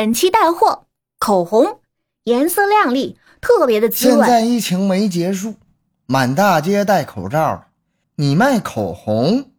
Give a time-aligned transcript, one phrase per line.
[0.00, 0.86] 本期带货
[1.18, 1.80] 口红，
[2.24, 4.20] 颜色亮丽，特别的滋润。
[4.20, 5.56] 现在疫情没结束，
[6.06, 7.66] 满大街戴口罩，
[8.14, 9.50] 你卖口红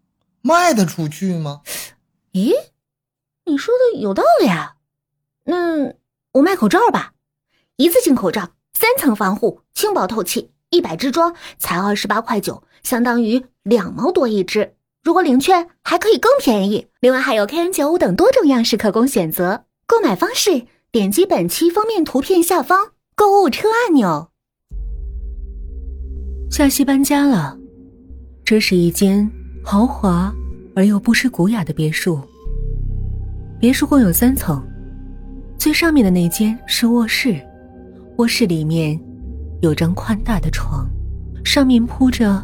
[0.42, 1.62] 卖得出去吗？
[2.34, 2.54] 咦，
[3.46, 4.78] 你说的有道理啊。
[5.44, 5.94] 那
[6.32, 7.14] 我卖口罩吧，
[7.76, 14.76] 一次性口罩，三层防护，轻薄透气，一百支装才二十八块九，相当于两毛多一支。
[15.04, 19.66] 如果领券还可以更便宜，另外还有 KN 九五等多种样式可供选择。
[19.92, 24.30] 购买方式：点击本期封面图片下方购物车按钮。
[26.50, 27.58] 夏西搬家了，
[28.46, 29.30] 这是一间
[29.62, 30.34] 豪华
[30.78, 32.22] 而又不失古雅的别墅。
[33.60, 34.66] 别墅共有三层，
[35.58, 37.36] 最上面的那间是卧室，
[38.18, 38.98] 卧室里面
[39.62, 40.90] 有张宽大的床，
[41.44, 42.42] 上面铺着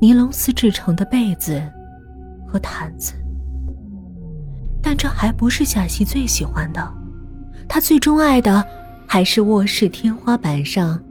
[0.00, 1.60] 尼龙丝制成的被子
[2.46, 3.14] 和毯子。
[4.92, 6.94] 但这还不是夏西最喜欢的，
[7.66, 8.62] 他最钟爱的
[9.08, 11.02] 还是卧室天花板上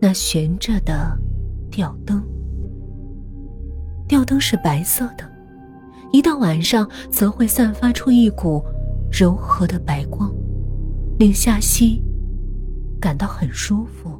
[0.00, 1.16] 那悬着的
[1.70, 2.20] 吊灯。
[4.08, 5.18] 吊灯是白色的，
[6.10, 8.60] 一到晚上则会散发出一股
[9.08, 10.28] 柔和的白光，
[11.16, 12.02] 令夏西
[13.00, 14.18] 感到很舒服。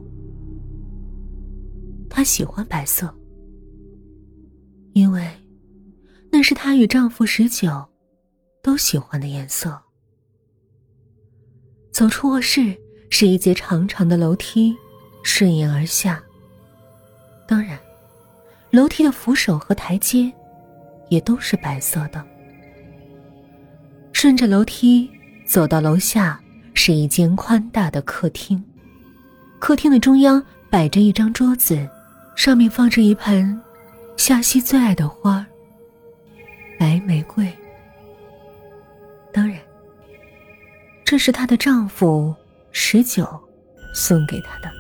[2.08, 3.12] 她喜欢白色，
[4.92, 5.28] 因为
[6.30, 7.69] 那是她与丈夫十九。
[8.62, 9.77] 都喜欢的颜色。
[11.91, 12.74] 走出卧室
[13.10, 14.74] 是一节长长的楼梯，
[15.24, 16.22] 顺延而下。
[17.46, 17.78] 当然，
[18.70, 20.33] 楼梯的扶手和台阶
[21.10, 22.24] 也都是白色的。
[24.12, 25.10] 顺着楼梯
[25.44, 26.40] 走到楼下，
[26.72, 28.62] 是一间宽大的客厅。
[29.58, 31.86] 客厅的中央摆着一张桌子，
[32.36, 33.60] 上面放着一盆
[34.16, 35.44] 夏西最爱的花——
[36.78, 37.52] 白玫瑰。
[39.33, 39.58] 当然，
[41.05, 42.34] 这是她的丈夫
[42.70, 43.27] 十九
[43.94, 44.70] 送给她的。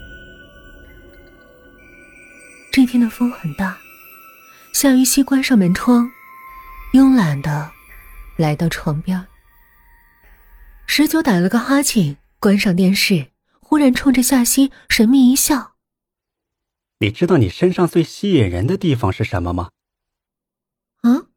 [2.70, 3.78] 这天的风很大，
[4.72, 6.10] 夏雨熙关上门窗，
[6.94, 7.70] 慵懒的
[8.36, 9.26] 来到床边。
[10.86, 13.28] 十九打了个哈欠，关上电视，
[13.60, 15.72] 忽然冲着夏西神秘一笑
[17.00, 19.70] ：“你知道你身上最吸引人的地方是什么吗
[21.02, 21.28] ？”“啊，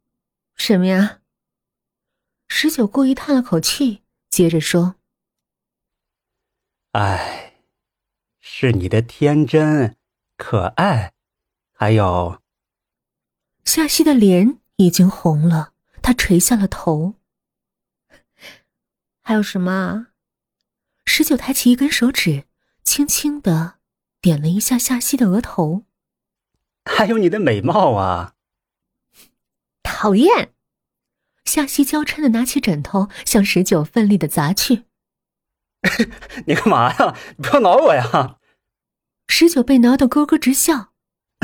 [0.55, 1.19] 什么呀？”
[2.47, 4.95] 十九故意叹了口气，接着说
[6.93, 7.55] ：“哎，
[8.39, 9.97] 是你的天真、
[10.37, 11.13] 可爱，
[11.73, 12.41] 还有……”
[13.65, 17.15] 夏西的脸已经红了，她垂下了头。
[19.21, 20.07] 还有什么？
[21.05, 22.45] 十九抬起一根手指，
[22.83, 23.79] 轻轻的
[24.21, 25.83] 点了一下夏西的额头。
[26.85, 28.35] 还有你的美貌啊！
[29.83, 30.54] 讨厌。
[31.55, 34.83] 夏西娇嗔的拿起枕头，向十九奋力的砸去。
[36.47, 37.15] 你干嘛呀？
[37.37, 38.35] 不要挠我呀！
[39.29, 40.89] 十九被挠得咯咯直笑。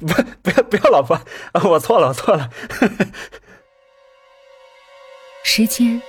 [0.00, 1.20] 不，不要，不要，老婆，
[1.68, 2.50] 我错了，我错了。
[5.44, 6.00] 时间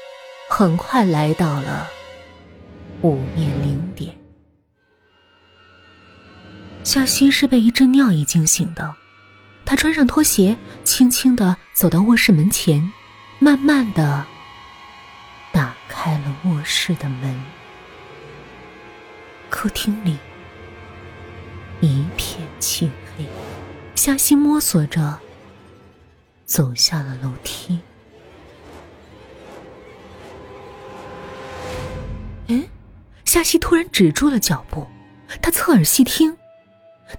[0.48, 1.90] 很快来到了
[3.02, 4.18] 午夜零点。
[6.86, 8.96] 夏西是被一阵尿意惊醒的。
[9.66, 10.56] 她穿上拖鞋，
[10.86, 12.94] 轻轻的走到卧室门前，
[13.44, 14.24] 慢慢的
[15.52, 17.44] 打开了卧室的门。
[19.50, 20.16] 客厅里
[21.80, 23.26] 一片漆黑，
[23.96, 25.18] 夏西摸索着
[26.46, 27.80] 走下了楼梯。
[32.48, 32.62] 哎，
[33.26, 34.86] 夏西突然止住了脚步，
[35.42, 36.38] 他侧耳细听，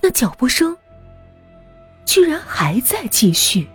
[0.00, 0.76] 那脚步声。
[2.06, 3.68] 居然还在继续，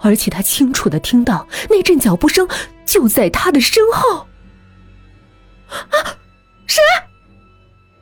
[0.00, 2.48] 而且他清楚的听到那阵脚步声
[2.84, 4.26] 就在他的身后。
[5.68, 5.96] 啊，
[6.66, 6.80] 谁？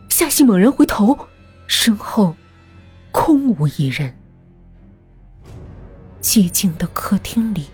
[0.08, 1.28] 夏西猛然回头，
[1.66, 2.34] 身后
[3.10, 4.16] 空无一人。
[6.22, 7.66] 寂静的客厅里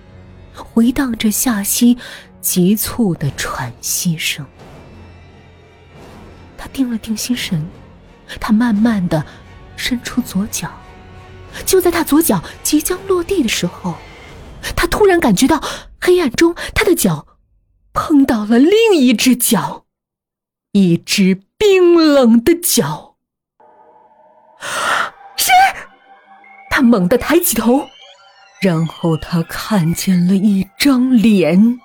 [0.55, 1.97] 回荡着夏西
[2.41, 4.45] 急促的喘息声。
[6.59, 7.67] 他定了定心神，
[8.41, 9.25] 他慢慢的
[9.77, 10.71] 伸出左脚。
[11.65, 13.97] 就在他左脚即将落地的时候，
[14.77, 15.63] 他突然感觉到
[16.01, 17.27] 黑暗中他的脚
[17.93, 19.85] 碰到了另一只脚，
[20.73, 23.17] 一只冰冷的脚。
[25.37, 25.53] 谁？
[26.71, 27.89] 他猛地抬起头，
[28.61, 31.79] 然后他看见了一张脸，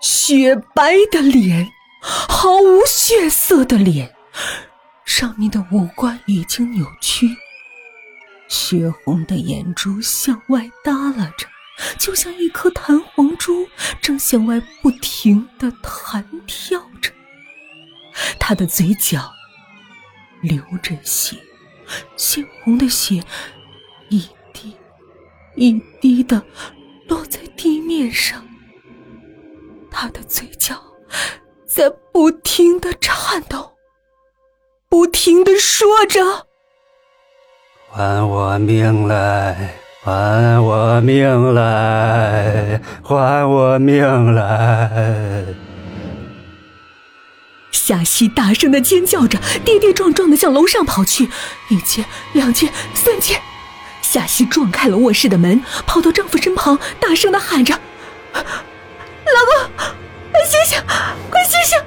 [0.00, 1.68] 雪白的脸，
[2.02, 4.14] 毫无血色的脸，
[5.04, 7.28] 上面的五官已经扭曲。
[8.48, 11.46] 血红的眼珠向外耷拉着，
[11.98, 13.66] 就像一颗弹簧珠，
[14.00, 17.10] 正向外不停的弹跳着。
[18.38, 19.32] 他的嘴角
[20.40, 21.36] 流着血，
[22.16, 23.22] 鲜红的血
[24.08, 24.76] 一滴
[25.56, 26.44] 一滴的
[27.08, 28.46] 落在地面上。
[29.90, 30.80] 他的嘴角
[31.66, 33.72] 在不停的颤抖，
[34.88, 36.46] 不停的说着
[37.96, 39.70] ：“还我命来！”
[40.02, 42.80] 还我命来！
[43.02, 45.44] 还我命来！
[47.70, 51.30] 夏西大声的尖叫着，跌跌撞撞的向楼上跑去。
[51.70, 53.40] 一间，两间，三间。
[54.02, 57.78] 夏西撞开了卧室的门，跑到丈夫身旁，大声的喊着
[58.34, 59.54] ：“老公，
[60.32, 60.82] 快醒醒，
[61.30, 61.78] 快醒醒！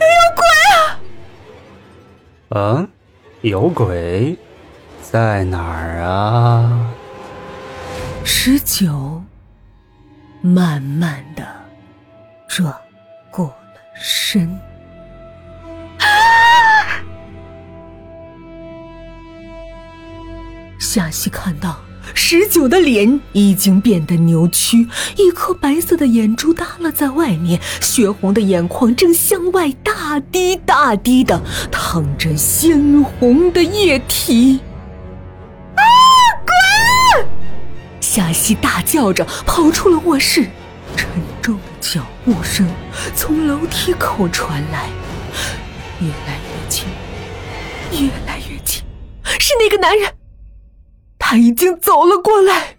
[0.00, 0.76] 有鬼啊！”
[2.60, 2.86] 啊，
[3.40, 4.36] 有鬼，
[5.12, 6.90] 在哪儿啊？
[8.24, 9.22] 十九，
[10.40, 11.46] 慢慢的
[12.48, 12.74] 转
[13.30, 13.54] 过了
[13.94, 14.58] 身。
[20.80, 21.76] 夏西看到
[22.14, 24.88] 十九的脸已经变得扭曲，
[25.18, 31.38] 一颗白色的眼珠耷拉在外面，血红的眼眶正向外大滴大滴的
[31.70, 34.58] 淌着鲜红的液体。
[38.14, 40.46] 夏西大叫着跑出了卧室，
[40.94, 41.08] 沉
[41.40, 42.68] 重的脚步声
[43.16, 44.90] 从楼梯口传来，
[45.98, 46.84] 越来越近，
[47.90, 48.82] 越来越近，
[49.40, 50.12] 是那个男人，
[51.18, 52.76] 他已经走了过来。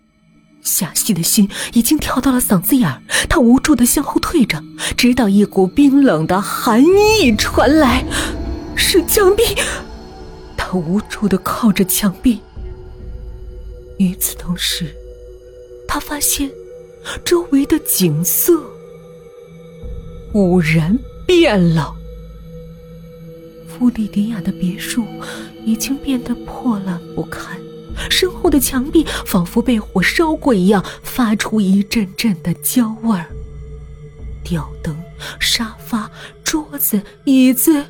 [0.62, 4.62] 夏西的心已经跳到了嗓子眼儿，他无助的向后退着，
[4.96, 8.06] 直到一股冰冷的寒意传来，
[8.76, 9.44] 是墙壁，
[10.56, 12.40] 他无助的靠着墙壁。
[13.98, 14.96] 与此同时。
[15.94, 16.52] 他发现，
[17.24, 18.60] 周围的景色
[20.32, 20.98] 忽然
[21.28, 21.94] 变了。
[23.68, 25.06] 弗里迪亚的别墅
[25.64, 27.60] 已经变得破烂不堪，
[28.10, 33.28] 身后的墙壁仿佛被火烧过一样，发出一阵阵的焦味儿。
[34.44, 34.98] 吊灯、
[35.40, 36.10] 沙发、
[36.44, 37.86] 桌子、椅子。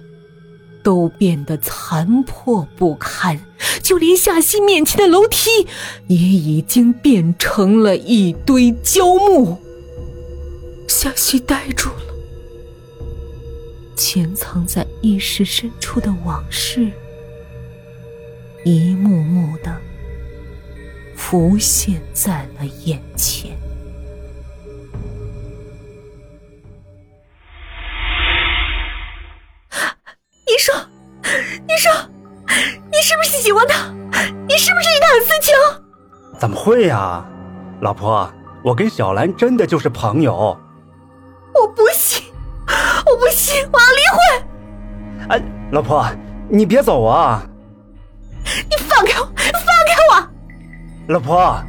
[0.84, 3.40] 都变得残破不堪，
[3.84, 5.68] 就连夏曦面前的楼梯
[6.08, 9.58] 也已经变成了一堆焦木。
[10.88, 12.14] 夏曦呆住了，
[13.96, 16.90] 潜藏在意识深处的往事
[18.64, 19.76] 一幕幕的
[21.18, 23.52] 浮现在了眼前。
[36.44, 37.24] 怎么会呀，
[37.80, 38.30] 老婆，
[38.66, 40.60] 我跟小兰真的就是朋友。
[41.56, 42.22] 我不信，
[43.06, 44.20] 我不信，我要离婚。
[45.30, 45.42] 哎，
[45.72, 46.06] 老婆，
[46.50, 47.42] 你别走啊！
[48.44, 50.28] 你放开我，放开我！
[51.14, 51.66] 老婆，啊！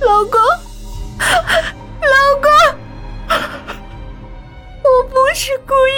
[0.00, 0.40] 老公，
[2.00, 2.48] 老公，
[4.82, 5.93] 我不是故意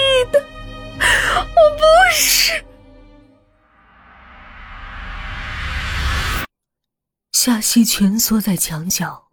[7.46, 9.28] 夏西蜷缩在墙角，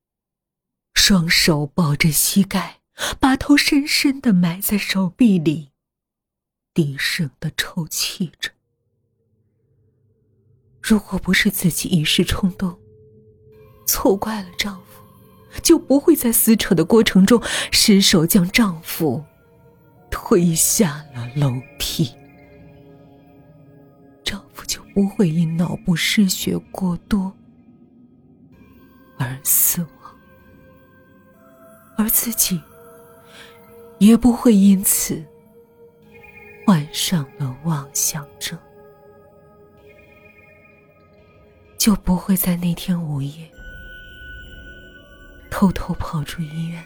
[0.93, 2.81] 双手抱着膝盖，
[3.19, 5.71] 把头深深的埋在手臂里，
[6.75, 8.51] 低声的抽泣着。
[10.79, 12.77] 如果不是自己一时冲动，
[13.87, 15.01] 错怪了丈夫，
[15.63, 17.41] 就不会在撕扯的过程中
[17.71, 19.25] 失手将丈夫。
[20.11, 22.13] 推下了楼梯，
[24.23, 27.35] 丈夫就不会因脑部失血过多
[29.33, 30.15] 而死亡，
[31.97, 32.61] 而自己
[33.97, 35.23] 也不会因此
[36.65, 38.57] 患上了妄想症，
[41.77, 43.49] 就不会在那天午夜
[45.49, 46.83] 偷偷跑出医院。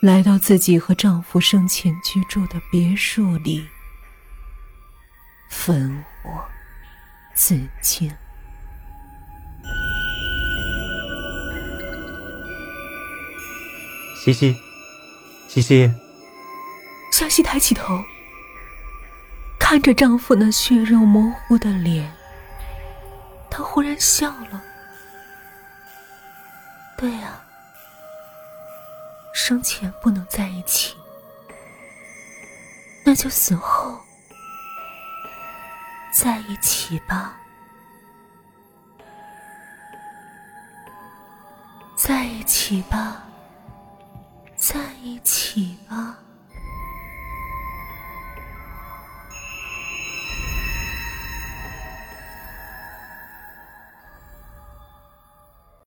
[0.00, 3.66] 来到自己和丈夫生前居住的别墅里，
[5.48, 6.44] 焚火
[7.34, 8.12] 自尽。
[14.24, 14.56] 西西，
[15.48, 15.92] 西西。
[17.12, 18.02] 夏西抬起头，
[19.60, 22.10] 看着丈夫那血肉模糊的脸，
[23.50, 24.64] 她忽然笑了。
[26.96, 27.38] 对呀。
[29.34, 30.94] 生前不能在一起，
[33.04, 34.00] 那就死后
[36.14, 37.36] 在一起吧。
[41.94, 43.22] 在一起吧，
[44.66, 46.23] 在一起吧